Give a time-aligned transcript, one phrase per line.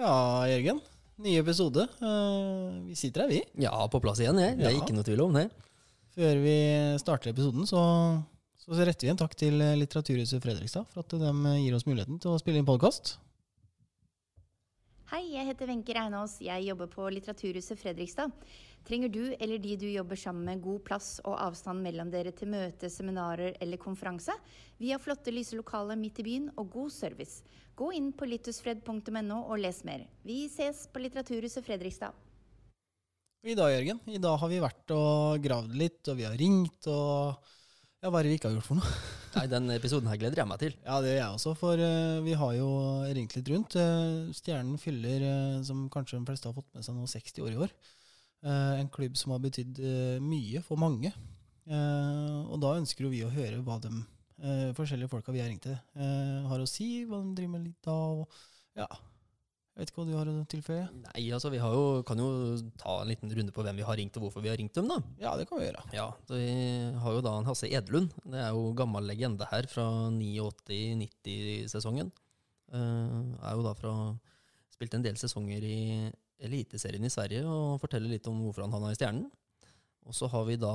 [0.00, 0.80] Ja, Jørgen.
[1.20, 1.84] Ny episode.
[2.00, 3.40] Uh, vi sitter her, vi.
[3.60, 4.56] Ja, på plass igjen, jeg.
[4.56, 4.80] Det er Ja.
[4.80, 5.50] ikke noe tvil om det.
[6.16, 6.54] Før vi
[6.98, 7.80] starter episoden, så,
[8.58, 12.32] så retter vi en takk til Litteraturhuset Fredrikstad for at de gir oss muligheten til
[12.32, 13.18] å spille inn podkast.
[15.40, 16.34] Jeg heter Wenche Reinås.
[16.44, 18.32] Jeg jobber på Litteraturhuset Fredrikstad.
[18.84, 22.50] Trenger du eller de du jobber sammen med god plass og avstand mellom dere til
[22.52, 24.34] møte, seminarer eller konferanse?
[24.76, 27.40] Vi har flotte lyse lokaler midt i byen og god service.
[27.72, 30.04] Gå inn på littusfred.no og les mer.
[30.28, 32.12] Vi ses på Litteraturhuset Fredrikstad.
[33.40, 36.84] I dag, Jørgen, i dag har vi vært og gravd litt, og vi har ringt,
[36.84, 37.40] og
[38.04, 39.19] ja, hva er det vi ikke har gjort for noe?
[39.30, 40.74] Nei, Den episoden her gleder jeg meg til.
[40.82, 42.68] Ja, det gjør jeg også, for eh, vi har jo
[43.14, 43.76] ringt litt rundt.
[43.78, 47.52] Eh, Stjernen fyller, eh, som kanskje de fleste har fått med seg nå, 60 år
[47.54, 47.74] i år.
[48.40, 49.76] En klubb som har betydd
[50.24, 51.10] mye for mange.
[51.68, 53.90] Og da ønsker jo vi å høre hva de
[54.78, 55.76] forskjellige folka vi har ringt til,
[56.48, 58.22] har å si, hva de driver med litt av.
[58.22, 58.38] Og,
[58.80, 58.88] ja,
[59.80, 60.86] vet ikke hva du har å tilføye?
[61.06, 62.28] Nei, altså Vi har jo, kan jo
[62.80, 64.88] ta en liten runde på hvem vi har ringt og hvorfor vi har ringt dem.
[64.90, 65.00] da.
[65.22, 65.84] Ja, det kan vi gjøre.
[65.96, 66.54] Ja, så Vi
[67.02, 68.14] har jo da en Hasse Edlund.
[68.24, 72.12] Det er jo gammel legende her fra 89-90-sesongen.
[72.72, 73.94] er jo da fra
[74.70, 75.78] Spilte en del sesonger i
[76.40, 79.26] Eliteserien i Sverige og forteller litt om hvorfor han havna i Stjernen.
[80.08, 80.72] Og så har vi da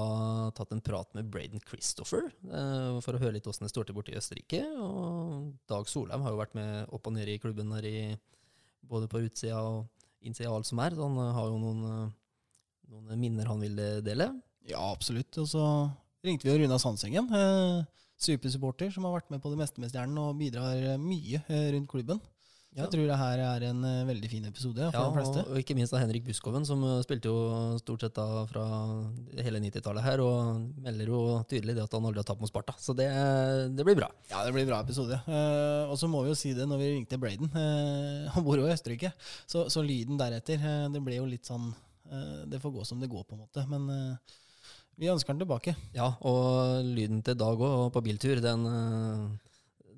[0.55, 3.97] tatt en prat med Braden Christopher eh, for å høre litt åssen det står til
[3.97, 4.61] borte i Østerrike.
[4.77, 7.97] Og Dag Solheim har jo vært med opp og ned i klubben der i
[8.89, 9.85] både på utsida og
[10.25, 10.95] innsida av alt som er.
[10.95, 14.31] Så han eh, har jo noen, eh, noen minner han vil eh, dele.
[14.65, 15.37] Ja, absolutt.
[15.41, 15.65] Og så
[16.25, 17.83] ringte vi jo Runa Sandsengen, eh,
[18.25, 21.67] supersupporter som har vært med på det meste med Stjernen og bidrar eh, mye eh,
[21.75, 22.21] rundt klubben.
[22.75, 25.43] Jeg tror det her er en uh, veldig fin episode for Ja, de fleste.
[25.45, 28.65] og, og ikke minst av Henrik Buskoven, som uh, spilte jo stort sett da fra
[29.45, 32.75] hele 90-tallet her, og melder jo tydelig det at han aldri har tapt mot Sparta.
[32.81, 33.07] Så det,
[33.77, 34.09] det blir bra.
[34.27, 35.21] Ja, det blir en bra episode.
[35.23, 37.55] Uh, og så må vi jo si det når vi ringte Braden.
[38.35, 39.13] han bor jo i Østerrike,
[39.47, 40.59] så, så lyden deretter
[40.91, 41.69] Det ble jo litt sånn
[42.51, 43.63] Det får gå som det går, på en måte.
[43.71, 43.87] Men
[44.99, 45.77] vi ønsker den tilbake.
[45.95, 48.67] Ja, og lyden til Dag òg på biltur, den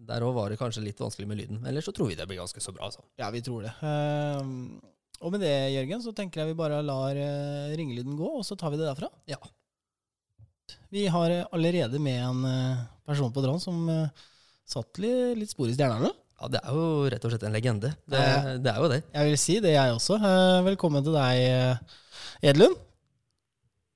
[0.07, 1.59] Der òg var det kanskje litt vanskelig med lyden.
[1.67, 3.03] Ellers så tror vi det blir ganske så bra, Så.
[3.19, 3.73] Ja, vi tror det.
[3.81, 4.79] Uh,
[5.19, 8.55] og med det, Jørgen, så tenker jeg vi bare lar uh, ringelyden gå, og så
[8.55, 9.09] tar vi det derfra.
[9.27, 9.39] Ja.
[10.91, 13.87] Vi har eh, allerede med en eh, person på tråden som
[14.67, 16.11] satt litt, litt spor i stjerna.
[16.39, 17.91] Ja, det er jo rett og slett en legende.
[18.07, 18.23] Det,
[18.63, 19.01] det er jo det.
[19.11, 20.19] Jeg vil si det, jeg også.
[20.67, 21.79] Velkommen til deg,
[22.51, 22.79] Edlund.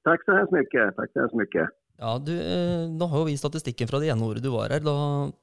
[0.07, 0.95] Takk så hemskt mycket.
[0.97, 1.80] Takk så hemskt mycket.
[2.01, 4.81] Ja, du, eh, Nå har jo vi statistikken fra det ene året du var her.
[4.81, 4.95] Da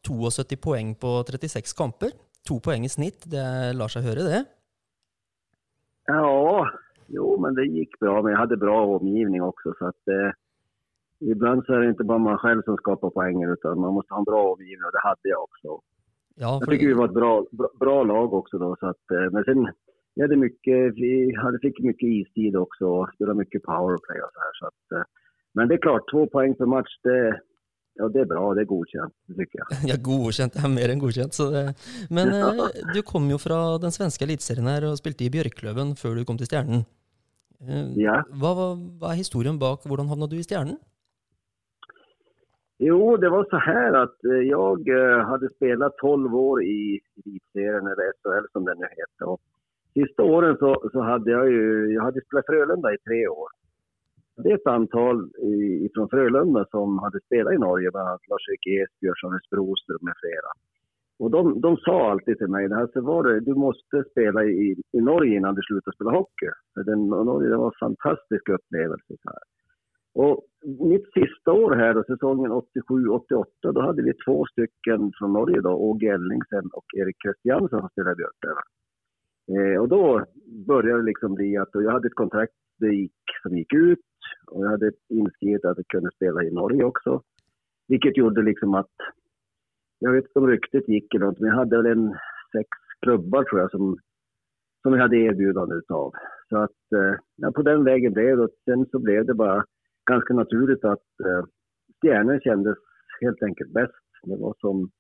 [0.03, 2.11] 72 poeng på 36 kamper.
[2.49, 3.29] To poeng i snitt.
[3.31, 3.45] Det
[3.79, 4.43] lar seg høre, det.
[6.09, 6.67] Ja,
[7.15, 8.19] jo men det gikk bra.
[8.23, 9.75] Men jeg hadde bra omgivning også.
[9.79, 10.35] Så at eh,
[11.31, 14.19] Iblant så er det ikke bare man selv som skaper poenger, utan man må ha
[14.21, 15.79] en bra omgivning og det hadde jeg også.
[16.39, 18.59] Ja, Jag Jeg syns vi var et bra, bra, bra lag også.
[18.63, 18.75] då.
[18.79, 19.67] Så at, eh, men sen
[20.15, 21.11] vi hadde mye, vi
[21.43, 25.07] hadde, fikk mye istid også, og spilte mye powerplay og så her, Så at, eh,
[25.59, 27.19] men det er klart, to poeng per match, det,
[27.99, 28.45] ja, det er bra.
[28.55, 29.81] Det er godkjent, det jeg.
[29.91, 31.35] ja, godkjent er mer enn godkjent.
[31.35, 31.65] Så det.
[32.15, 32.69] Men ja.
[32.95, 36.39] du kom jo fra den svenske eliteserien her og spilte i Bjørkløven før du kom
[36.39, 36.87] til Stjernen.
[37.67, 38.21] Eh, Ja.
[38.39, 38.55] Hva,
[39.01, 39.83] hva er historien bak?
[39.89, 40.79] Hvordan havna du i Stjernen?
[42.79, 48.47] Jo, det var så her at jeg hadde spilt tolv år i elitserien, eller SHL
[48.53, 49.33] som den nu heter.
[49.99, 53.51] Siste åren så, så hadde jeg jo, jeg hadde spilt Frölunda i tre år.
[54.43, 55.17] Det är ett antal
[55.95, 60.51] från Frölunda som hade spelat i Norge, bland annat Lars-Erik Esbjörnsson, Johannes Broström med flera.
[61.23, 65.01] Och de, de sa alltid till mig, alltså var det, du måste spela i, i
[65.01, 66.51] Norge innan du slutar spela hockey.
[66.87, 69.15] Den, Norge det var en fantastisk upplevelse.
[69.25, 69.43] Här.
[70.15, 70.45] Och
[70.93, 75.71] mitt sista år här, då, säsongen 87-88, då hade vi två stycken från Norge, då,
[75.71, 78.67] Åge Ellingsen och Erik Christiansen som spelade i Björklöven.
[79.55, 80.25] Eh, och då
[80.67, 84.08] började det liksom bli att jag hade ett kontrakt det gick, som gick ut
[84.47, 87.23] och jag hade inskrivit att jag kunde spela i Norge också.
[87.89, 88.95] Vilket gjorde liksom att,
[89.99, 92.17] jag vet inte om ryktet gick eller något, men jag hade väl en
[92.53, 92.69] sex
[93.01, 93.99] klubbar tror jag som,
[94.83, 96.13] som jag hade erbjudande utav.
[96.49, 99.65] Så att eh, ja, på den vägen blev det och sen så blev det bara
[100.11, 101.45] ganska naturligt att eh,
[102.01, 102.77] Stjärnen kändes
[103.21, 103.93] helt enkelt bäst.
[104.23, 104.91] Det var som,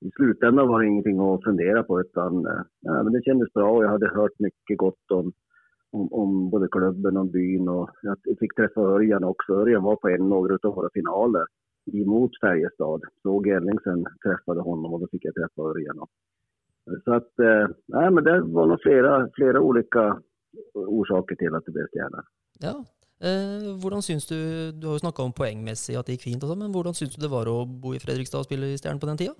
[0.00, 3.70] i slutändan var det ingenting att fundera på utan eh, ja, men det kändes bra
[3.70, 5.32] och jag hade hört mycket gott om,
[5.94, 9.52] om, om både klubben och byn och jag fick träffa Örjan också.
[9.52, 11.46] Örjan var på en, några av våra finaler
[11.92, 13.02] emot Färjestad.
[13.22, 16.06] Så Ellingsen träffade honom och då fick jag träffa Örjan.
[17.04, 20.22] Så att, eh, nej men det var nog flera, flera olika
[20.74, 22.22] orsaker till att det blev stjerne.
[22.60, 22.84] Ja.
[23.20, 24.36] Eh, hvordan syns du
[24.72, 27.14] Du har jo snakka om poengmessig at det gikk fint, og sånn, men hvordan syns
[27.14, 29.34] du det var å bo i Fredrikstad og spille i Stjernen på den tida?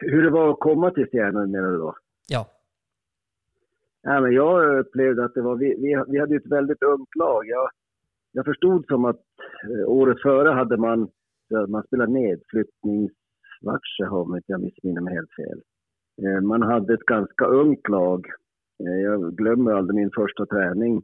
[0.00, 1.92] Hvordan det var å komme til Stjernen, mener du da?
[2.32, 2.42] Ja.
[4.08, 7.46] Ja, men jag upplevde att det var, vi, vi, vi hade ett väldigt ungt lag.
[7.46, 7.68] Jag,
[8.32, 9.20] jag förstod som att
[9.70, 11.08] eh, året före hade man,
[11.68, 15.60] man spelat nedflyttningsmatcher om inte jag missminner mig helt fel.
[16.22, 18.26] Eh, man hade ett ganska ungt lag.
[18.84, 21.02] Eh, jag glömmer aldrig min första träning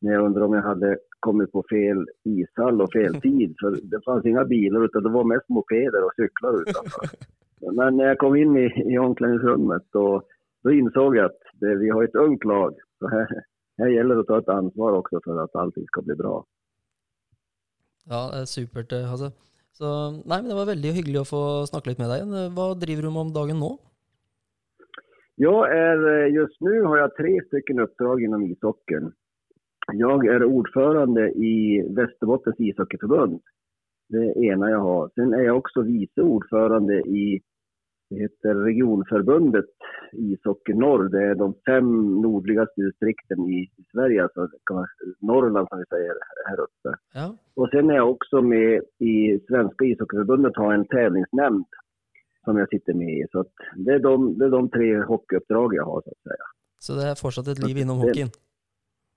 [0.00, 3.54] när jag undrar om jag hade kommit på fel ishall och fel tid.
[3.60, 7.08] För det fanns inga bilar utan det var mest mopeder och cyklar utanför.
[7.76, 10.22] Men när jag kom in i, i omklädningsrummet då,
[10.64, 12.74] då insåg jag att det, vi har ett ungt lag.
[12.98, 13.28] Så här,
[13.78, 16.44] här gäller det att ta ett ansvar också för att allting ska bli bra.
[18.04, 19.32] Ja, supert, Hasse.
[19.72, 22.34] Så, nei, men Det var veldig hyggelig å få snakke litt med deg.
[22.56, 23.72] Hva driver du med om dagen nå?
[25.36, 29.12] Jag är, just nu har jag tre stycken uppdrag inom ishockeyn.
[29.92, 33.40] Jag är ordförande i Västerbottens ishockeyförbund.
[34.08, 35.10] Det ena jag har.
[35.14, 37.40] Sen är jag också vice ordförande i
[38.14, 39.70] det heter regionförbundet
[40.12, 41.08] Ishockey Norr.
[41.08, 44.48] Det är de fem nordligaste distrikten i Sverige, alltså
[45.20, 46.14] Norrland som vi säger
[46.46, 46.98] här uppe.
[47.14, 47.36] Ja.
[47.54, 51.66] Och sen är jag också med i Svenska ishockeyförbundet har en tävlingsnämnd
[52.44, 53.26] som jag sitter med i.
[53.32, 53.44] Så
[53.76, 56.46] det, är de, det är de tre hockeyuppdrag jag har så att säga.
[56.78, 58.28] Så det är fortsatt ett liv inom hockeyn?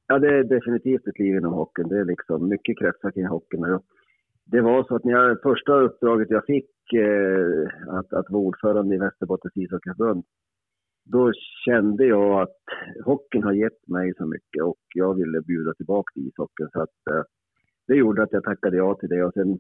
[0.08, 1.88] Ja, det är definitivt ett liv inom hockeyn.
[1.88, 3.80] Det är liksom mycket kretsar kring hockeyn.
[4.52, 8.96] Det var så att när jag, första uppdraget jag fick eh, att, att vara ordförande
[8.96, 10.24] i Västerbottens ishockeyförbund,
[11.06, 11.32] då
[11.66, 12.60] kände jag att
[13.06, 16.70] hockeyn har gett mig så mycket och jag ville bjuda tillbaka till ishockeyn.
[16.74, 17.24] Så att, eh,
[17.88, 19.60] det gjorde att jag tackade ja till det och sen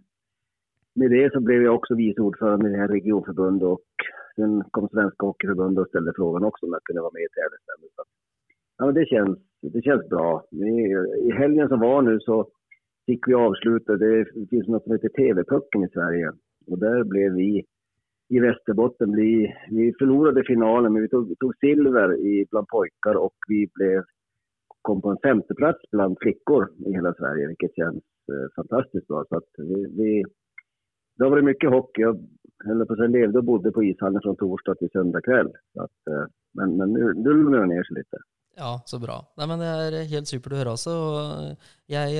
[0.95, 3.89] med det så blev jag också vice ordförande i det här regionförbundet och
[4.35, 8.05] sen kom Svenska Hockeyförbundet och ställde frågan också om jag kunde vara med i tävlingsnämnden.
[8.77, 9.37] Ja, det känns,
[9.73, 10.43] det känns bra.
[11.27, 12.47] I helgen som var nu så
[13.07, 16.31] fick vi avsluta, det finns något som heter TV-pucken i Sverige
[16.67, 17.65] och där blev vi
[18.29, 23.69] i Västerbotten, vi, vi förlorade finalen men vi tog, silver i, bland pojkar och vi
[23.73, 24.03] blev,
[24.81, 29.25] kom på en femteplats bland flickor i hela Sverige vilket känns eh, fantastiskt bra.
[29.29, 30.23] Så att vi, vi
[31.17, 32.01] det har varit mycket hockey.
[32.01, 32.27] Jag
[32.65, 35.51] höll på att levde och bodde på ishallen från torsdag till söndag kväll.
[35.73, 38.17] Så att, eh, men, men nu, nu lugnar det ner sig lite.
[38.57, 39.33] Ja, så bra.
[39.37, 40.93] Nei, men Det er helt supert å høre også.
[41.87, 42.13] Jeg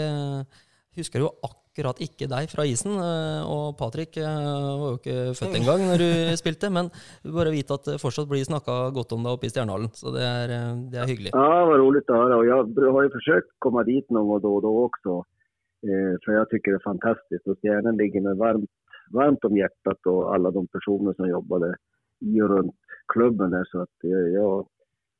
[1.01, 2.95] husker jo akkurat ikke deg fra isen.
[3.01, 6.09] Eh, og Patrick var jo ikke født engang når du
[6.41, 6.71] spilte.
[6.73, 6.91] Men
[7.23, 9.93] bare vite at det fortsatt blir snakka godt om deg oppe i Stjernehallen.
[9.97, 10.55] Så det er,
[10.91, 11.33] det er hyggelig.
[11.35, 12.41] Ja, det var rolig å høre.
[12.41, 15.21] Og jeg har jo forsøkt å komme dit gang da og da også.
[16.23, 17.43] For jeg syns det er fantastisk.
[17.45, 18.73] Og Stjernen ligger meg varmt
[19.13, 21.69] varmt om hjertet og alle de personene som jobber
[22.25, 22.75] i og rundt
[23.13, 24.63] klubben Der, Så jeg, jeg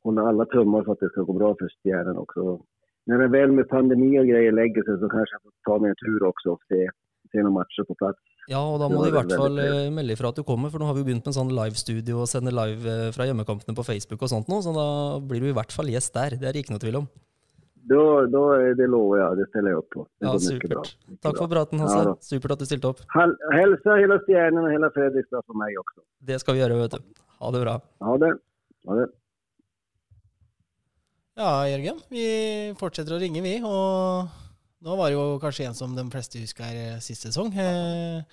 [0.03, 2.59] holder alle tømmer for at det skal gå bra for Stjernen också.
[3.07, 5.89] När det väl med pandemi och grejer lägger sig så kanske jag får ta mig
[5.89, 6.89] en tur också och se,
[7.31, 8.19] se några matcher på plats.
[8.47, 10.79] Ja, og da må du i hvert fall eh, melde ifra at du kommer, for
[10.79, 13.83] nå har vi begynt med en sånn livestudio og sender live eh, fra hjemmekampene på
[13.83, 14.87] Facebook og sånt nå, så da
[15.19, 16.37] blir du i hvert fall gjest der.
[16.39, 17.09] Det er det ikke noe tvil om.
[17.89, 20.07] Då, då, det lovar jag, det ställer jag upp på.
[20.19, 20.71] Det ja, supert.
[20.71, 21.97] Takk Tack för praten Hasse.
[21.97, 22.99] Ja, supert att du stilte upp.
[23.53, 26.01] Hälsa hela Stjernen och hela Fredrikstad for mig också.
[26.19, 26.97] Det ska vi göra, vet du.
[27.39, 27.81] Ha det bra.
[27.99, 28.37] Ha det.
[28.85, 29.07] Ha det.
[31.37, 31.99] Ja, Jørgen.
[32.09, 32.21] Vi
[32.79, 33.59] fortsetter å ringe, vi.
[33.61, 34.25] Og
[34.81, 37.51] nå var det jo kanskje en som de fleste husker eh, sist sesong.
[37.53, 38.23] Eh,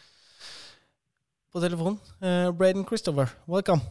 [1.53, 1.99] på telefonen.
[2.25, 3.85] Eh, Braden Christopher, welcome.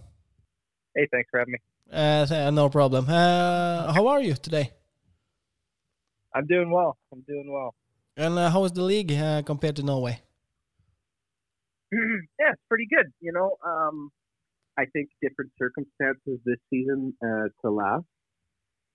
[0.98, 1.62] Hey, thanks for having me.
[1.94, 3.06] Uh, no problem.
[3.06, 4.72] Uh, how are you today?
[6.34, 6.98] I'm doing well.
[7.12, 7.76] I'm doing well.
[8.18, 10.18] And uh, how is the league uh, compared to Norway?
[11.94, 13.14] yeah, it's pretty good.
[13.22, 14.10] You know, um,
[14.76, 18.06] I think different circumstances this season uh, to last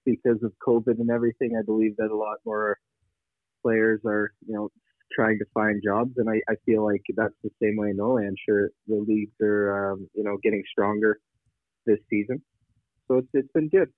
[0.08, 1.50] because of COVID and everything.
[1.58, 2.78] I believe that a lot more
[3.62, 4.68] players are, you know,
[5.12, 8.26] trying to find jobs, and I, I feel like that's the same way in Norway.
[8.26, 11.18] I'm sure the leagues are, um, you know, getting stronger
[11.86, 12.42] this season,
[13.06, 13.90] so it's it's been good.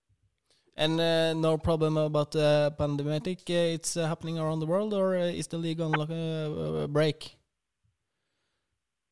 [0.77, 3.27] And uh, no problem about the pandemic.
[3.27, 6.85] Uh, it's uh, happening around the world, or uh, is the league on like a,
[6.85, 7.37] a break?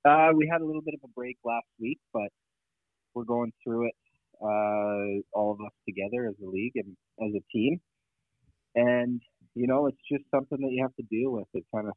[0.05, 2.31] Uh, we had a little bit of a break last week, but
[3.15, 3.97] we're going through it,
[4.43, 7.81] uh, all of us together as a league and as a team.
[8.75, 9.21] And
[9.55, 11.47] you know, it's just something that you have to deal with.
[11.55, 11.95] It kind of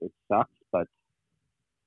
[0.00, 0.86] it sucks, but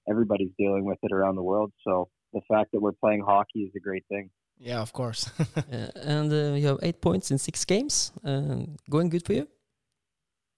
[0.10, 1.72] everybody's dealing with it around the world.
[1.84, 4.30] So the fact that we're playing hockey is a great thing.
[4.60, 5.30] Yeah, of course.
[5.58, 5.62] uh,
[5.96, 8.12] and uh, you have eight points in six games.
[8.24, 9.48] Uh, going good for you?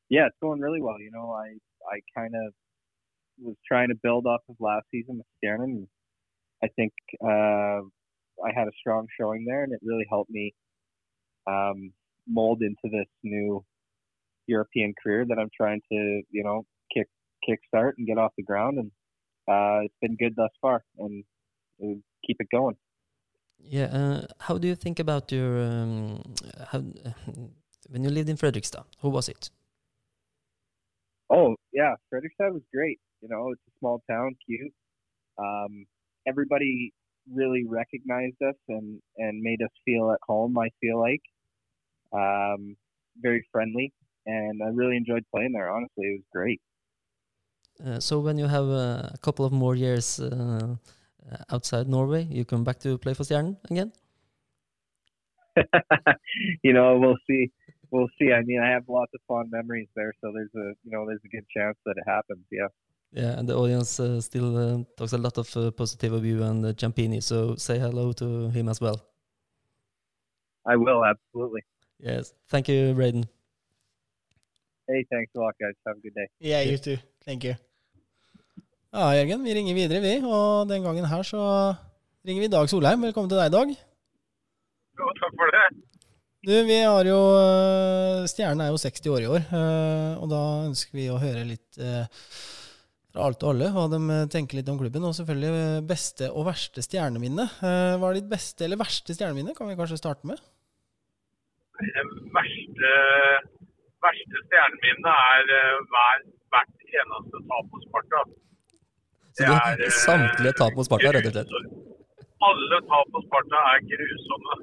[0.10, 1.00] Yeah, it's going really well.
[1.00, 1.58] You know, I
[1.92, 2.54] I kind of
[3.40, 5.88] was trying to build off of last season with Stjernen.
[6.64, 7.82] I think uh,
[8.46, 10.54] I had a strong showing there, and it really helped me
[11.48, 11.92] um,
[12.28, 13.64] mold into this new
[14.48, 17.08] European career that I'm trying to, you know, kick
[17.48, 18.78] kickstart and get off the ground.
[18.78, 18.92] And
[19.48, 21.24] uh, it's been good thus far, and
[21.78, 22.76] we'll keep it going.
[23.60, 23.86] Yeah.
[23.86, 26.22] Uh, how do you think about your um,
[26.72, 26.80] how
[27.90, 28.86] when you lived in Fredrikstad?
[29.02, 29.50] Who was it?
[31.30, 33.00] Oh yeah, Fredrikstad was great.
[33.22, 34.74] You know, it's a small town, cute.
[35.38, 35.86] Um,
[36.28, 36.94] everybody
[37.34, 40.58] really recognized us and and made us feel at home.
[40.58, 41.22] I feel like
[42.14, 42.76] um,
[43.22, 43.94] very friendly,
[44.26, 45.70] and I really enjoyed playing there.
[45.70, 46.62] Honestly, it was great.
[47.86, 50.76] Uh, so when you have uh, a couple of more years uh,
[51.52, 53.92] outside Norway, you come back to play for Stjernen again?
[56.64, 57.52] you know, we'll see.
[57.92, 58.32] We'll see.
[58.32, 61.22] I mean, I have lots of fond memories there, so there's a you know there's
[61.26, 62.46] a good chance that it happens.
[62.52, 62.68] Yeah.
[63.14, 66.44] Yeah, and the audience uh, still uh, talks a lot of uh, positive of you
[66.44, 69.02] and uh, Ciampini, so say hello to him as well.
[70.66, 71.62] I will absolutely.
[72.00, 73.26] Yes, thank you, Braden.
[74.88, 75.74] Hey, thanks a lot, guys.
[75.86, 76.28] Have a good day.
[76.40, 76.98] Yeah, you too.
[77.26, 77.56] Thank you.
[78.94, 80.14] Ja, Jørgen, vi ringer videre, vi.
[80.24, 81.42] Og den gangen her så
[82.28, 83.02] ringer vi Dag Solheim.
[83.04, 83.74] Velkommen til deg, Dag.
[85.00, 85.66] Jo, takk for det.
[86.48, 90.42] Du, vi har jo eh, Stjernen er jo 60 år i år, eh, og da
[90.70, 92.06] ønsker vi å høre litt eh,
[93.18, 94.00] fra alt og alle hva de
[94.34, 95.06] tenker litt om klubben.
[95.10, 97.50] Og selvfølgelig beste og verste stjerneminne.
[97.60, 100.42] Hva er ditt beste eller verste stjerneminne, kan vi kanskje starte med?
[101.82, 102.92] Det verste,
[104.06, 105.56] verste stjerneminne er
[105.94, 108.28] hver, hvert eneste tap på Sparta.
[109.38, 111.52] Så det er eh, samtlige tap mot Sparta, rett og slett?
[112.48, 114.58] Alle tap på Sparta er grusomme.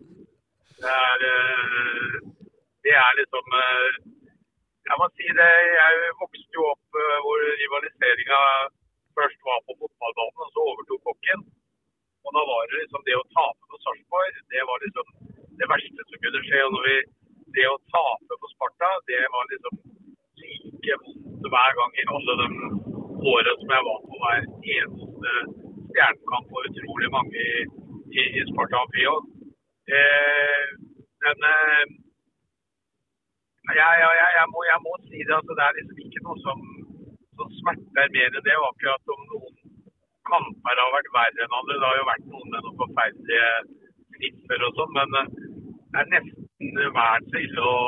[0.82, 2.16] Det er, eh,
[2.86, 4.00] det er liksom eh,
[4.88, 5.50] Jeg må si det,
[5.80, 8.40] jeg vokste jo opp hvor rivaliseringa
[9.16, 11.46] først var på fotballbanen, og så overtok kokken.
[12.24, 15.08] Og da var det liksom det å tape på Sarpsborg, det var liksom
[15.60, 16.60] det verste som kunne skje.
[16.68, 16.96] Og vi,
[17.56, 19.74] det å tape på Sparta, det var liksom
[20.42, 22.48] like vondt hver gang i alle de
[23.34, 25.34] årene som jeg var på hver eneste
[25.90, 27.66] stjernekamp for utrolig mange i,
[28.18, 29.28] i, i Sparta og òg.
[29.98, 30.64] Eh,
[31.24, 31.84] men eh,
[33.68, 35.36] jeg, jeg, jeg, må, jeg, må, si det.
[35.38, 36.64] altså Det er liksom ikke noe som,
[37.38, 38.56] som smerter mer enn det.
[38.60, 39.54] Og akkurat om noen
[40.30, 41.78] kamper har vært verre enn andre.
[41.80, 43.50] Det har jo vært noen med noen forferdelige
[44.16, 44.94] sniffer og sånn.
[44.98, 45.32] Men eh,
[45.94, 47.78] det er nesten verdt så ille å,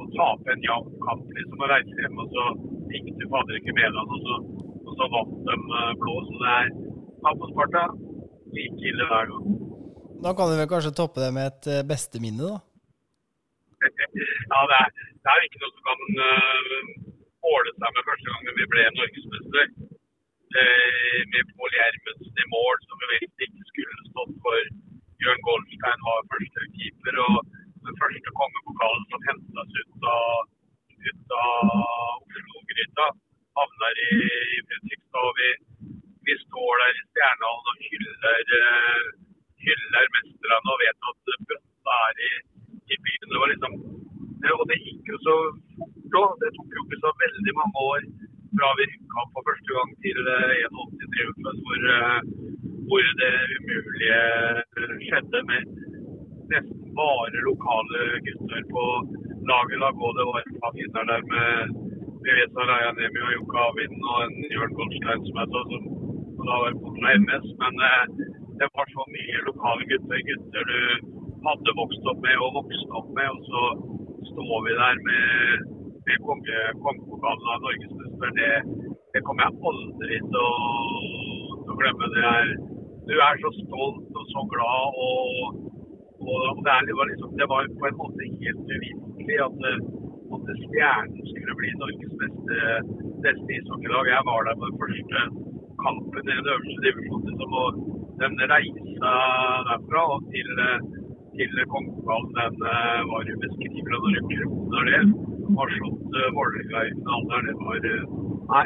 [0.00, 2.46] å tape en jevn kamp liksom, og reise hjem, og så
[2.92, 4.38] fikk du fader ikke med deg noe.
[4.86, 6.16] Og så vant de eh, blå.
[6.28, 6.72] Så det er
[7.24, 7.84] tap på Sparta
[8.54, 9.52] like ille hver gang.
[10.20, 12.58] Da kan du vel kanskje toppe det med et besteminne, beste minne, da?
[14.52, 14.90] ja, det er,
[15.20, 16.76] det er jo ikke noe som kan uh,
[17.44, 19.72] måle seg med første gangen vi ble norgesmester.
[20.50, 24.70] Uh, med Pål Gjermundsen i mål, som vi vet ikke skulle stått for.
[25.20, 27.20] Jørn Goldstein var første keeper.
[27.26, 27.36] og
[27.86, 30.48] den første kongepokalen som hentes ut av,
[31.08, 33.06] ut av Oslo-gryta
[33.58, 34.12] havner i,
[34.56, 35.30] i Fredrikstad.
[35.40, 35.48] Vi,
[36.28, 39.04] vi, står der i Stjernehallen og hyller, uh,
[39.64, 42.32] hyller mestrene og vet at bøtta er i,
[42.94, 43.28] i byen.
[43.32, 43.76] Det var liksom,
[44.56, 45.36] og det gikk jo så
[45.76, 46.30] fort òg.
[46.42, 48.06] Det tok jo ikke så veldig mange år
[48.56, 52.18] fra vi rykka opp for første gang til 81-triumfen, hvor, uh,
[52.88, 54.22] hvor det umulige
[55.06, 55.62] skjedde med
[56.50, 58.84] nesten bare lokale gutter på
[59.50, 59.78] laget.
[59.84, 61.78] Da det var et par vinner der med
[62.24, 65.84] vi vet Leia Nemi og Jokke Avind og en Jørn Goldstein som jeg som
[66.48, 67.46] da var på MS.
[67.62, 68.04] Men eh,
[68.60, 70.80] det var så mye lokale gutter, gutter du
[71.46, 73.28] hadde vokst opp med og vokst opp med.
[73.34, 73.62] Og så
[74.28, 75.30] står vi der med,
[76.06, 78.34] med konge, kongepokalen av norgesmester.
[78.40, 78.50] Det,
[79.14, 80.50] det kommer jeg aldri til å,
[81.62, 82.12] til å glemme.
[82.16, 82.52] Det er,
[83.08, 85.00] du er så stolt og så glad.
[85.06, 85.58] og,
[86.20, 89.58] og det, er, det, var liksom, det var på en måte helt uvirkelig at
[90.34, 92.58] at Stjernen skulle bli Norges beste,
[93.24, 94.10] beste ishockeylag.
[94.14, 95.20] Jeg var der på den første
[95.84, 97.26] kampen i den øverste divisjonen.
[97.30, 97.68] Liksom, og
[98.22, 99.12] den reisa
[99.70, 100.50] derfra og til,
[101.40, 103.88] til Kongepokalen den eh, var ubeskrivelig.
[103.90, 105.02] Når du kroner det
[105.58, 108.16] har slått uh, Vålerenga i finalen det var uh,
[108.50, 108.64] Nei,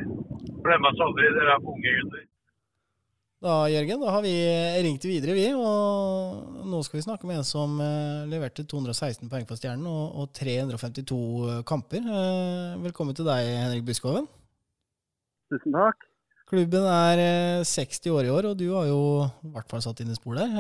[0.64, 1.32] glemmes aldri.
[1.38, 2.24] Dere er unge gutter.
[3.44, 4.32] Da, Jørgen, da har vi
[4.86, 5.44] ringt videre, vi.
[5.52, 10.14] Og nå skal vi snakke med en som eh, leverte 216 poeng for Stjernen og,
[10.22, 11.18] og 352
[11.50, 12.06] eh, kamper.
[12.08, 14.24] Eh, velkommen til deg, Henrik Buskoven.
[15.52, 16.08] Tusen takk.
[16.48, 17.20] Klubben er
[17.68, 18.98] 60 år i år, og du har jo
[19.44, 20.56] i hvert fall satt i spor der.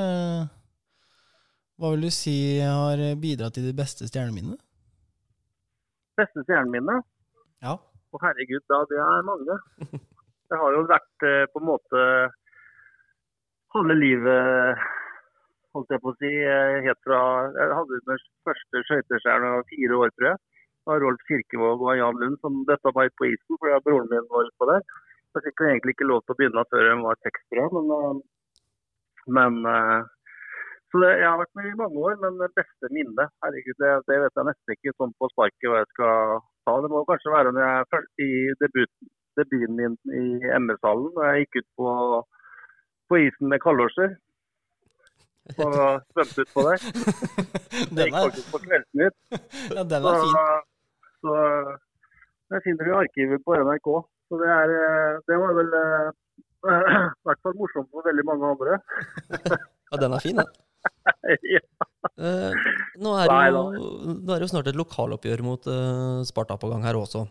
[1.80, 4.60] Hva vil du si har bidratt til de beste stjerneminnene?
[6.18, 7.00] Beste stjerneminne?
[7.64, 7.74] Ja.
[8.14, 9.58] Å herregud, da, det er mange.
[10.52, 12.00] Det har jo vært på en måte
[13.74, 14.82] halve livet,
[15.74, 16.30] holdt jeg på å si.
[16.84, 17.20] Helt fra
[17.56, 20.42] Jeg hadde min første skøytestjerne da fire år, tror jeg.
[20.84, 24.30] Det var Rolf Kirkevåg og Jan Lund som døtta meg på isen, fordi broren min
[24.30, 24.84] var utpå der.
[25.34, 27.72] Jeg fikk egentlig ikke lov til å begynne før jeg var seks, tror jeg.
[27.74, 28.18] Men, eh,
[29.38, 30.10] men, eh,
[30.94, 33.88] Så det, Jeg har vært med i mange år, men det beste minnet herregud, det,
[34.06, 36.74] det vet jeg nesten ikke sånn på sparket hva jeg skal ta.
[36.84, 38.28] Det må kanskje være når jeg først i
[38.60, 39.08] debuten,
[39.40, 41.08] debuten min i MS-hallen.
[41.16, 41.94] Da jeg gikk ut på,
[43.10, 44.14] på isen med kalosjer
[45.64, 45.74] og
[46.14, 46.84] svømte utpå der.
[46.86, 49.18] Det Den gikk faktisk på Kveldsnytt.
[49.74, 50.38] ja, den er fin.
[51.26, 51.34] så
[52.54, 53.88] jeg finner du i arkivet på NRK.
[54.30, 56.08] Så det, er, eh, det var vel eh,
[57.18, 58.78] i hvert fall morsomt for veldig mange andre.
[59.92, 60.46] Ja, den er fin, den.
[60.48, 60.73] ja.
[62.14, 62.52] Eh,
[63.02, 66.84] nå, er jo, nå er det jo snart et lokaloppgjør mot eh, Sparta på gang
[66.86, 67.24] her også.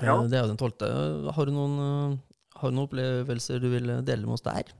[0.00, 0.16] Eh, Ja.
[0.26, 0.88] det er jo den tolvte.
[1.36, 2.18] Har du noen,
[2.56, 4.72] har du noen opplevelser du vil dele med oss der?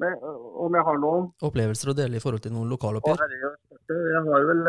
[0.00, 3.20] Men, om jeg har noen Opplevelser å dele i forhold til noen lokaloppgjør?
[3.20, 4.62] jeg har vel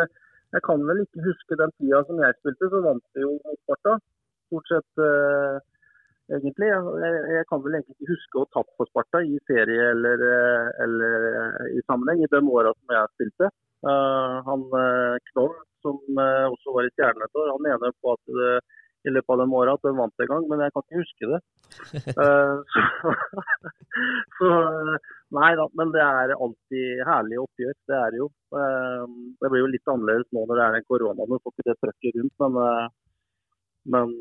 [0.52, 3.60] Jeg kan vel ikke huske den tida som jeg spilte, så vant vi jo mot
[3.64, 3.94] Sparta.
[4.50, 5.06] Stort sett
[6.38, 6.70] egentlig.
[6.70, 10.70] Jeg, kan vel egentlig ikke huske å ha tapt for Sparta i serie eller, eh,
[10.86, 13.52] eller eh, i sammenheng i de åra som jeg spilte.
[13.82, 14.64] Uh, han
[15.32, 18.52] Knoll, som også var i Stjernen et år, han mener på at det,
[19.10, 21.30] i løpet av de åra at de vant en gang, men jeg kan ikke huske
[21.32, 21.40] det.
[22.22, 22.62] Uh,
[24.38, 24.52] så, så
[25.32, 27.76] Nei da, men det er alltid herlig oppgjør.
[27.90, 28.28] Det er det jo.
[28.54, 29.06] Uh,
[29.42, 31.32] Det blir jo litt annerledes nå når det er den koronaen.
[31.32, 32.44] Du får ikke det trøkket rundt.
[32.44, 32.92] Men,
[33.96, 34.14] men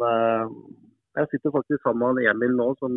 [1.19, 2.95] jeg sitter faktisk sammen med Emil nå, som,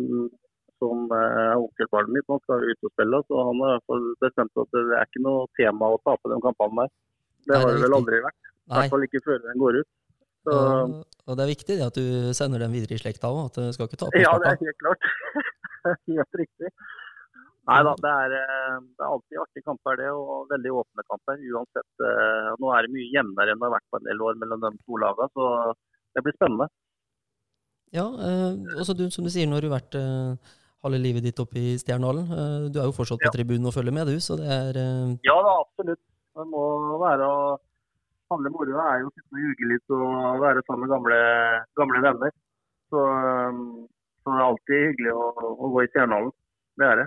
[0.82, 2.28] som eh, er onkelbarnet mitt.
[2.30, 3.82] Han skal ut og spille, så han har
[4.22, 6.94] bestemt at det er ikke noe tema å tape de kampene der.
[7.44, 8.40] Det har det vel aldri vært.
[8.64, 9.90] I hvert fall ikke før den går ut.
[10.44, 10.92] Så, Og,
[11.24, 13.72] og det er viktig det at du sender den videre i slekta òg, at du
[13.72, 15.08] skal ikke tape ja, det er helt klart.
[16.12, 16.70] helt riktig.
[17.64, 20.10] Nei da, det er, eh, det er alltid artige kamper, det.
[20.12, 21.40] Og veldig åpne kamper.
[21.48, 21.88] Uansett.
[22.08, 24.64] eh, Nå er det mye jevnere enn det har vært på en del år mellom
[24.66, 25.46] de to lagene, så
[26.14, 26.68] det blir spennende.
[27.94, 30.54] Ja, eh, også du, som du sier, nå har du vært eh,
[30.84, 32.26] halve livet ditt oppe i Stjernehallen.
[32.34, 33.34] Eh, du er jo fortsatt på Ja.
[33.36, 36.00] tribunen og følger med, du, så det er eh, Ja da, absolutt.
[36.34, 36.64] Det må
[37.04, 37.38] være å
[38.32, 41.16] Handle moro er jo å sitte og ljuge litt og være sammen med gamle,
[41.76, 42.32] gamle venner.
[42.90, 43.58] Så, eh,
[44.24, 46.32] så det er alltid hyggelig å, å gå i Stjernehallen.
[46.80, 47.04] Det er det.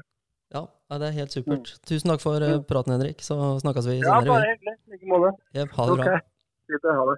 [0.53, 0.61] Ja,
[1.01, 1.71] det er helt supert.
[1.89, 3.19] Tusen takk for eh, praten, Henrik.
[3.25, 4.21] Så snakkes vi senere.
[4.23, 4.75] Ja, bare hyggelig.
[4.87, 5.33] I like måte.
[5.57, 6.03] Jep, ha det Ok.
[6.05, 6.21] bra.
[6.69, 7.17] Fint ha det.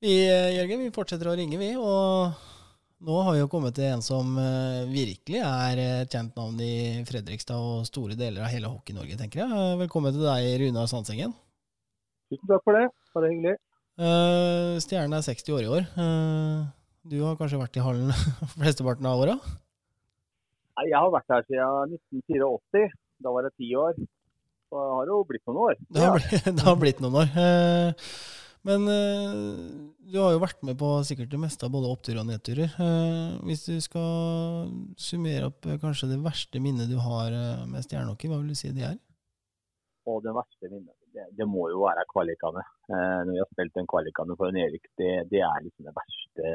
[0.00, 1.74] Vi, eh, Jørgen, vi fortsetter å ringe, vi.
[1.76, 2.32] Og
[3.04, 7.02] nå har vi jo kommet til en som eh, virkelig er et kjent navn i
[7.08, 9.50] Fredrikstad og store deler av hele Hockey-Norge, tenker jeg.
[9.52, 11.34] Eh, Velkommen til deg, Runar Sandsengen.
[12.32, 12.86] Tusen takk for det.
[13.12, 13.54] Bare hyggelig.
[14.00, 15.84] Eh, Stjernen er 60 år i år.
[16.06, 16.64] Eh,
[17.12, 18.16] du har kanskje vært i hallen
[18.56, 19.36] flesteparten av åra?
[20.80, 22.88] Jeg har vært her siden 1984.
[23.20, 24.00] Da var jeg ti år.
[24.70, 25.80] Så det har jo blitt noen år.
[25.92, 27.34] Det har, blitt, det har blitt noen år.
[27.44, 28.12] Eh,
[28.68, 29.36] Men eh,
[30.12, 32.74] du har jo vært med på sikkert det meste av både oppturer og nedturer.
[32.84, 37.32] Eh, Hvis du skal summere opp eh, kanskje det verste minnet du har
[37.70, 38.98] med stjernehockey, hva vil du si det er?
[40.10, 42.64] Og det verste minnet, det, det må jo være kvalikene.
[42.90, 46.52] Når vi har spilt den kvalikene for en Erik, det, det er liksom det verste,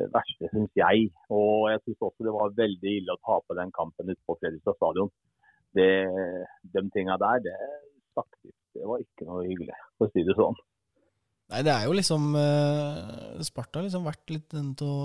[0.00, 1.06] det verste syns jeg.
[1.32, 4.78] Og jeg syns også det var veldig ille å tape den kampen ute på Fredrikstad
[4.80, 5.12] stadion.
[5.76, 5.88] Det,
[6.74, 7.56] de tinga der, det
[8.18, 10.58] faktisk, det var ikke noe hyggelig, for å si det sånn.
[11.52, 15.00] Nei, det er jo liksom eh, Sparta har liksom vært litt den til å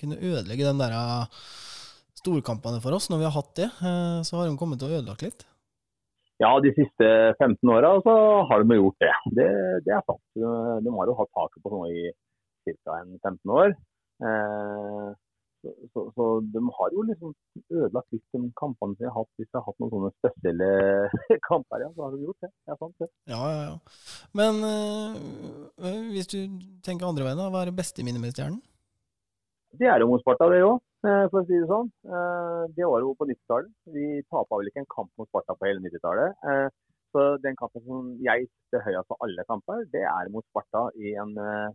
[0.00, 1.46] kunne ødelegge den der eh,
[2.20, 3.08] storkampene for oss.
[3.08, 5.46] Når vi har hatt det, eh, så har de kommet til å ødelegge litt.
[6.42, 7.08] Ja, de siste
[7.38, 8.14] 15 åra så
[8.50, 9.12] har de gjort det.
[9.38, 9.48] Det,
[9.86, 10.22] det er sant.
[10.36, 12.10] De har jo hatt taket på noe i
[12.66, 12.98] ca.
[13.22, 13.76] 15 år.
[14.28, 15.08] Eh,
[15.62, 17.32] så, så, så de har jo liksom
[17.70, 19.30] ødelagt litt de kampene de har hatt.
[19.38, 20.68] Hvis de har hatt noen sånne spesielle
[21.48, 22.50] kamper, ja, så har de gjort det.
[22.52, 23.08] Det er sant, det.
[23.30, 23.76] Ja, ja, ja.
[24.40, 26.38] Men øh, hvis du
[26.84, 28.32] tenker andre veien, da, hva er det beste i med
[29.78, 31.92] Det er jo mot Sparta, det òg, for å si det sånn.
[32.06, 33.70] Eh, Det var jo på 90-tallet.
[33.94, 36.34] Vi tapa vel ikke en kamp mot Sparta på hele 90-tallet.
[36.50, 36.68] Eh,
[37.12, 41.12] Så den kampen som jeg setter høyest av alle kamper, det er mot Sparta i
[41.20, 41.68] en, eh,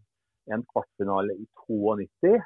[0.54, 2.40] en kvartfinale i 92.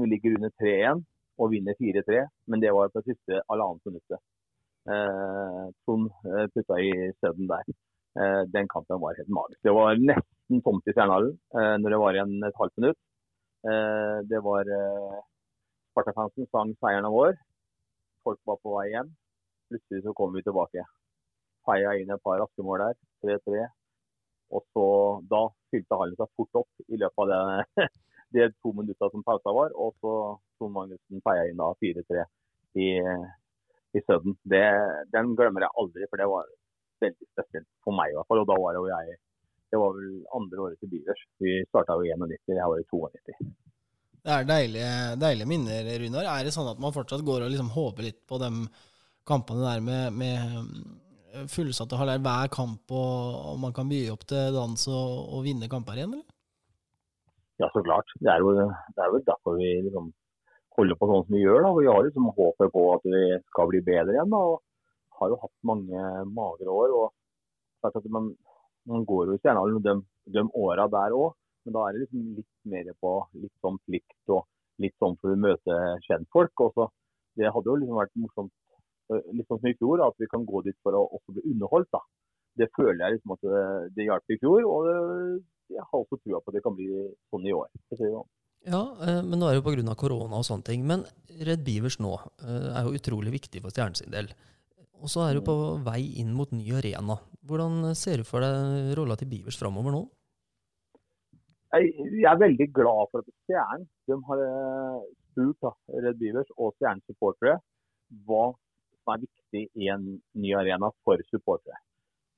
[0.00, 1.00] Som vi ligger under 3-1
[1.44, 4.20] og vinner 4-3, men det var på siste halvannet minuttet.
[4.88, 7.68] Eh, Trond eh, putta i støden der.
[8.16, 9.60] Eh, Den kampen var helt magisk.
[9.60, 13.00] Det var nesten tomt i Stjernehallen eh, når det var igjen et halvt minutt.
[13.68, 15.20] Eh, Det var eh,
[15.92, 17.36] Sparta-fansen sang 'Seieren er vår'.
[18.24, 19.12] Folk var på vei hjem.
[19.68, 20.86] Plutselig så kom vi tilbake.
[21.68, 22.96] Feia inn et par raske mål der.
[23.28, 23.68] 3-3.
[24.56, 24.86] Og så,
[25.28, 27.90] da fylte hallen seg fort opp i løpet av det,
[28.34, 29.74] de to minuttene som pausa var.
[29.74, 30.14] Og så
[30.58, 32.26] Trond Magnussen feia inn da 4-3
[32.80, 32.90] i,
[33.96, 34.36] i Søden.
[34.44, 36.52] Den glemmer jeg aldri, for det var
[37.00, 38.44] veldig spesielt for meg i hvert fall.
[38.44, 39.18] Og da var jo jeg
[39.70, 41.20] Det var vel andre året til Bivers.
[41.38, 43.50] Vi starta jo i 91, jeg var i 92.
[44.20, 46.26] Det er deilige, deilige minner, Runar.
[46.26, 48.50] Er det sånn at man fortsatt går og liksom håper litt på de
[49.30, 54.54] kampene der med, med fullsatte haller hver kamp, og, og, man kan by opp til
[54.56, 56.39] dans og, og vinne kamper igjen, eller?
[57.60, 58.08] Ja, så klart.
[58.24, 60.10] Det er jo, det er jo derfor vi liksom
[60.78, 61.58] holder på sånn som vi gjør.
[61.66, 61.72] da.
[61.76, 64.32] Vi har liksom håpet på at vi skal bli bedre igjen.
[64.32, 64.62] da, og
[65.20, 66.04] Har jo hatt mange
[66.38, 66.94] magre år.
[67.00, 67.12] og
[67.84, 68.30] at man,
[68.88, 69.94] man går jo i Stjernehallen de,
[70.36, 74.32] de åra der òg, men da er det liksom litt mer på litt sånn plikt
[74.36, 74.44] og
[74.80, 76.64] litt sånn for å møte kjentfolk.
[77.36, 78.52] Det hadde jo liksom vært morsomt
[79.36, 81.92] litt sånn som i fjor, at vi kan gå dit for å også bli underholdt.
[81.92, 82.00] da.
[82.60, 83.64] Det føler jeg liksom at det,
[83.96, 84.98] det hjalp i fjor, og det,
[85.80, 86.90] jeg har også trua på at det kan bli
[87.32, 87.72] sånn i år.
[87.96, 88.28] Sånn.
[88.68, 89.96] Ja, eh, men nå er det jo pga.
[89.96, 90.84] korona og sånne ting.
[90.86, 91.06] Men
[91.40, 92.12] Red Beavers nå
[92.44, 94.30] eh, er jo utrolig viktig for Stjernen sin del.
[95.00, 97.16] Og så er du på vei inn mot ny arena.
[97.48, 100.02] Hvordan ser du for deg rolla til Beavers framover nå?
[101.70, 107.06] Jeg er veldig glad for at Stjernen de har eh, spurt Red Beavers og Stjernens
[107.08, 107.60] supportere
[108.26, 108.50] hva
[109.00, 111.78] som er viktig i en ny arena for supportere.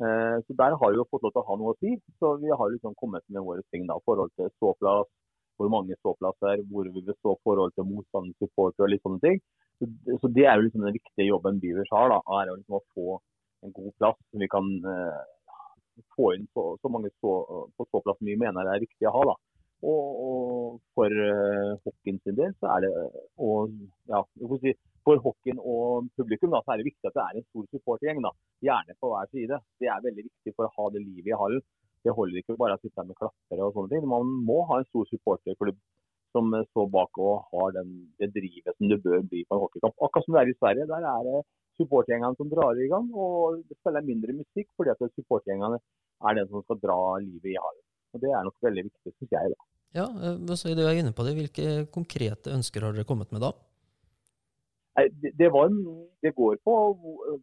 [0.03, 1.91] Eh, så Der har vi jo fått lov til å ha noe å si.
[2.19, 5.09] Så Vi har liksom kommet med våre ting da, forhold til ståplass,
[5.57, 9.39] hvor mange ståplasser, hvor vi vil stå forhold til motstanders supporter og litt sånne ting.
[9.79, 12.09] Så, Det er jo liksom den viktige jobben Beavers har.
[12.15, 13.21] da, er jo liksom å få
[13.63, 15.23] en god plass vi kan uh,
[16.17, 17.33] få inn så, så mange stå,
[17.77, 19.23] på ståplass vi mener er riktig å ha.
[19.31, 19.37] da.
[19.83, 22.93] Og, og for uh, hockeyen sin del så er det
[23.39, 23.71] og,
[24.11, 24.23] ja,
[24.63, 24.75] si,
[25.07, 28.21] for hockeyen og publikum da, så er det viktig at det er en stor supportergjeng.
[28.25, 28.33] da,
[28.69, 29.59] Gjerne på hver side.
[29.83, 31.65] Det er veldig viktig for å ha det livet i hallen.
[32.03, 34.07] Det holder ikke bare å sitte her med klappere og sånne ting.
[34.11, 35.79] Man må ha en stor supporterklubb
[36.33, 39.99] som står bak og har den, det drivet som det bør bli på en hockeykamp.
[40.01, 40.89] Akkurat som det er i Sverige.
[40.91, 41.43] Der er det
[41.81, 43.11] supportergjengene som drar i gang.
[43.15, 47.59] Og det spiller mindre musikk fordi at supportergjengene er den som skal dra livet i
[47.59, 47.85] hallen.
[48.13, 49.53] Og Det er nok veldig viktig, syns jeg.
[49.55, 49.69] da.
[49.93, 51.37] Ja, eh, så er inne på det.
[51.37, 53.53] Hvilke konkrete ønsker har dere kommet med da?
[54.93, 55.71] Det, var,
[56.23, 56.75] det, går på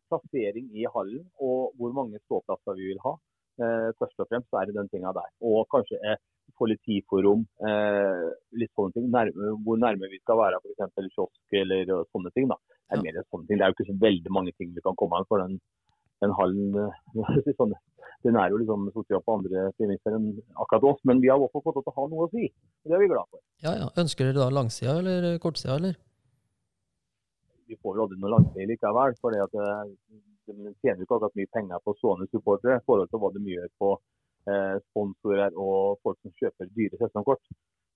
[0.10, 3.16] plassering i hallen og hvor mange ståplasser vi vil ha.
[3.60, 5.32] Eh, først og fremst er det den tinga der.
[5.42, 6.22] Og kanskje et
[6.60, 7.48] politiforum.
[7.70, 8.28] Eh,
[8.62, 9.10] litt sånne ting.
[9.16, 10.94] Nærme, hvor nærme vi skal være f.eks.
[11.16, 12.50] kiosk eller sånne ting.
[12.52, 12.60] da.
[12.90, 13.58] Det er, mer sånne ting.
[13.58, 15.58] det er jo ikke så veldig mange ting vi kan komme an for den,
[16.24, 16.78] den hallen.
[17.60, 17.76] sånn,
[18.26, 21.62] den er jo liksom sortert på andre premisser enn akkurat oss, men vi har også
[21.64, 22.50] fått lov til å ha noe å si.
[22.86, 23.42] Det er vi glad for.
[23.66, 23.90] Ja, ja.
[24.02, 25.98] Ønsker dere da langsida eller kortsida, eller?
[27.70, 29.16] Vi får jo aldri noe langtid likevel.
[29.22, 29.50] for eh,
[30.50, 33.72] De tjener ikke akkurat mye penger på sånne supportere i forhold til hva de gjør
[33.82, 33.90] på
[34.50, 37.44] eh, sponsorer og folk som kjøper dyre sesongkort.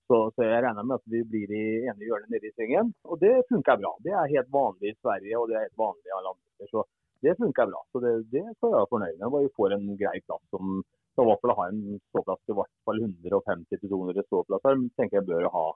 [0.04, 2.92] Så, så, jeg regner med at vi blir i ene hjørnet nede i svingen.
[3.08, 3.94] Og det funker bra.
[4.04, 6.68] Det er helt vanlig i Sverige og det er helt vanlig i alle andre.
[6.70, 6.84] Så
[7.24, 7.80] det funker bra.
[7.90, 9.38] Så det, det skal jeg være fornøyd med.
[9.46, 10.76] Vi får en grei plass som
[11.14, 15.66] i hvert fall ha en ståplass til hvert fall 150-200 ståplasser tenker jeg bør ha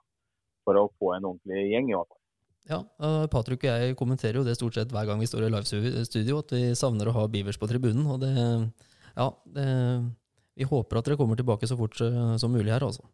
[0.67, 1.91] for å få en ordentlig gjeng.
[1.91, 2.18] i hvert fall.
[2.69, 2.83] Ja,
[3.33, 6.51] Patrick og jeg kommenterer jo det stort sett hver gang vi står i livestudio, at
[6.53, 8.05] vi savner å ha Beavers på tribunen.
[8.05, 8.33] Og det,
[9.15, 9.69] ja, det,
[10.59, 13.07] vi håper at dere kommer tilbake så fort eh, som mulig her, altså.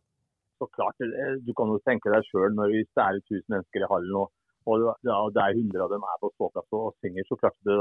[0.59, 0.99] Så klart,
[1.45, 4.31] Du kan jo tenke deg sjøl når vi er 1000 mennesker i hallen og,
[4.71, 7.27] og det er 100 av dem er på ståplass og synger.
[7.29, 7.75] så klart det,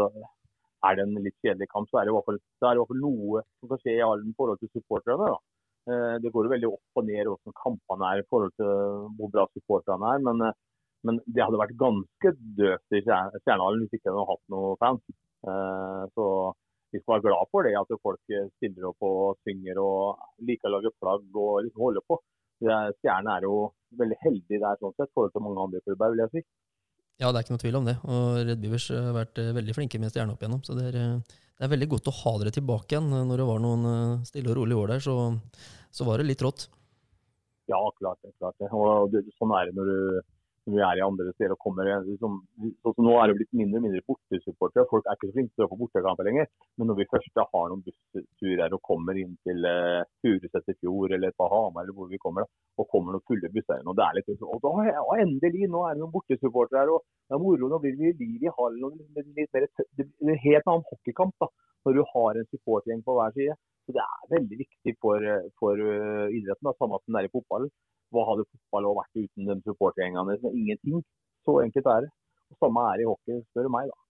[0.84, 3.02] Er det en litt kjedelig kamp, så er det i hvert fall, i hvert fall
[3.02, 5.30] noe som kan skje i hallen i forhold til supporterne.
[5.32, 5.38] da.
[5.90, 8.70] Eh, det går jo veldig opp og ned hvordan kampene er i forhold til
[9.16, 10.22] hvor bra supporterne er.
[10.28, 10.58] men eh,
[11.04, 15.02] men det hadde vært ganske døvt i Stjernehallen hvis ikke de hadde hatt noen fans.
[15.44, 16.26] Eh, så
[16.94, 20.76] vi skal være glad for det, at folk stiller opp og synger og liker å
[20.76, 22.20] lage flagg og liksom holde på.
[22.64, 23.56] Stjernen er jo
[23.98, 26.44] veldig heldig der sånn sett, i forhold til mange andre klubber, vil jeg si.
[27.22, 27.94] Ja, det er ikke noe tvil om det.
[28.10, 30.62] Og Red Beavers har vært eh, veldig flinke med Stjerne opp igjennom.
[30.66, 33.10] Så det er, eh, det er, veldig godt å ha dere tilbake igjen.
[33.28, 35.18] Når det var noen stille og rolige år der, så,
[35.94, 36.66] så var det litt rått.
[37.70, 38.34] Ja, klart det.
[38.42, 38.70] klart det.
[38.74, 40.33] Og det, sånn er det når du
[40.64, 42.38] som vi er i andre steder og kommer liksom,
[42.80, 44.86] så, Nå er det blitt mindre og mindre bortesupportere.
[44.88, 46.48] Folk er ikke så flinke til å få bortekamper lenger.
[46.80, 51.14] Men når vi først har noen bussturer og kommer inn til uh, Furuset i fjor
[51.16, 52.48] eller på Hamar eller hvor vi kommer,
[52.80, 55.84] og kommer noen fulle busser og det er litt sånn, og, da, ja, endelig, nå
[55.84, 57.70] er det noen bortesupportere her, og det er moro.
[57.70, 58.98] Nå blir det liv i hallen.
[59.14, 61.52] det, blir en helt annen hockeykamp da,
[61.84, 63.60] når du har en supportergjeng på hver side.
[63.84, 67.36] Så Det er veldig viktig for, for uh, idretten, da, samme som det er i
[67.36, 67.72] fotballen.
[68.14, 70.38] Hva hadde fotball vært uten de supportergjengene?
[70.52, 71.04] Ingenting.
[71.44, 72.14] Så enkelt er det.
[72.52, 74.00] Og Samme er det i hockey, spør du meg, da.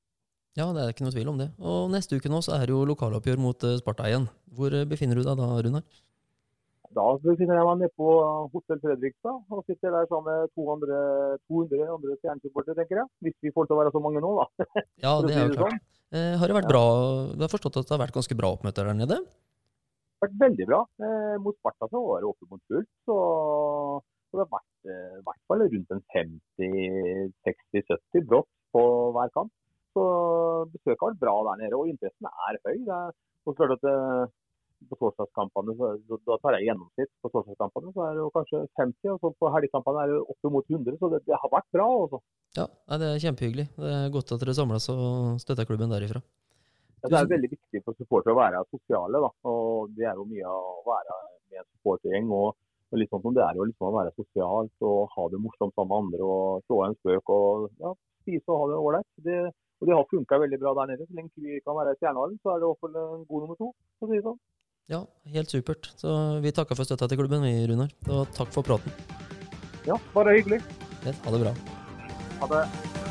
[0.55, 1.49] Ja, det er ikke noe tvil om det.
[1.59, 4.29] Og Neste uke nå så er det jo lokaloppgjør mot eh, Sparta igjen.
[4.55, 5.83] Hvor eh, befinner du deg da, Runar?
[6.95, 8.11] Da befinner jeg meg nede på
[8.53, 11.01] Hotell Fredrikstad og sitter der sammen med 200,
[11.51, 13.11] 200 andre stjernesupportere, tenker jeg.
[13.27, 14.69] Hvis vi får til å være så mange nå, da.
[15.05, 15.75] Ja, det er jo klart.
[15.75, 15.83] Sånn.
[16.15, 16.85] Eh, har det vært bra?
[17.35, 19.19] Du har forstått at det har vært ganske bra oppmøter der nede?
[20.25, 20.81] Vært veldig bra.
[21.07, 22.93] Eh, mot Sparta så var det oppe mot fullt.
[23.09, 23.17] Så,
[24.29, 28.83] så det har vært eh, hvert fall rundt en 50-60-70 brått på
[29.17, 29.53] hver kamp.
[29.95, 30.03] Så
[30.73, 32.77] besøket har vært bra der nede, og interessen er høy.
[32.89, 33.11] Det er,
[33.45, 33.99] og klart at det,
[34.91, 35.73] på torsdagskampene,
[36.27, 37.13] Da tar jeg gjennomsnitt.
[37.23, 40.99] På torsdagskampene så er det kanskje 50, og så på helgekampene er det oppimot 100.
[41.01, 41.87] Så det, det har vært bra.
[42.05, 42.19] Også.
[42.59, 42.67] Ja,
[42.99, 43.67] Det er kjempehyggelig.
[43.77, 45.05] Det er godt at dere samles og
[45.45, 46.21] støtter klubben derifra.
[47.05, 49.21] Ja, det er veldig viktig for supportere å være sosiale.
[49.21, 51.19] da, og Det er jo mye å være
[51.51, 52.31] med en supportergjeng.
[52.33, 52.55] og
[52.95, 55.91] og litt sånn Det er jo liksom å være sosialt og ha det morsomt sammen
[55.91, 57.91] med andre og slå en spøk og ja,
[58.23, 59.09] spise og ha det ålreit.
[59.27, 59.39] Det,
[59.81, 61.09] og det har funka veldig bra der nede.
[61.09, 63.47] Så lenge vi kan være i Stjernehallen, så er det i hvert fall en god
[63.47, 63.73] nummer to.
[63.99, 64.43] for å si det sånn.
[64.95, 65.01] Ja,
[65.35, 65.91] helt supert.
[65.99, 67.91] Så vi takker for støtta til klubben, vi, Runar.
[68.15, 68.95] Og takk for praten.
[69.89, 70.63] Ja, bare hyggelig.
[71.05, 71.57] Ja, ha det bra.
[72.45, 73.04] Ha det.